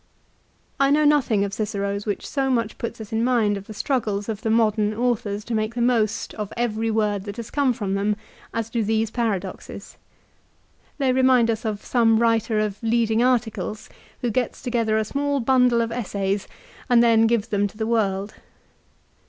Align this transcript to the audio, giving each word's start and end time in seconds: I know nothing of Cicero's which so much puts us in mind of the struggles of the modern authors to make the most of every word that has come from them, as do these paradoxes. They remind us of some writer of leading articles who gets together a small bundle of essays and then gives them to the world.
I 0.79 0.89
know 0.89 1.05
nothing 1.05 1.43
of 1.45 1.53
Cicero's 1.53 2.07
which 2.07 2.27
so 2.27 2.49
much 2.49 2.79
puts 2.79 2.99
us 2.99 3.13
in 3.13 3.23
mind 3.23 3.55
of 3.55 3.67
the 3.67 3.73
struggles 3.75 4.29
of 4.29 4.41
the 4.41 4.49
modern 4.49 4.95
authors 4.95 5.43
to 5.45 5.53
make 5.53 5.75
the 5.75 5.81
most 5.83 6.33
of 6.33 6.51
every 6.57 6.89
word 6.89 7.25
that 7.25 7.35
has 7.37 7.51
come 7.51 7.71
from 7.71 7.93
them, 7.93 8.15
as 8.51 8.71
do 8.71 8.83
these 8.83 9.11
paradoxes. 9.11 9.97
They 10.97 11.13
remind 11.13 11.51
us 11.51 11.65
of 11.65 11.85
some 11.85 12.17
writer 12.17 12.57
of 12.59 12.81
leading 12.81 13.21
articles 13.21 13.89
who 14.21 14.31
gets 14.31 14.63
together 14.63 14.97
a 14.97 15.05
small 15.05 15.39
bundle 15.39 15.81
of 15.81 15.91
essays 15.91 16.47
and 16.89 17.03
then 17.03 17.27
gives 17.27 17.49
them 17.49 17.67
to 17.67 17.77
the 17.77 17.85
world. 17.85 18.33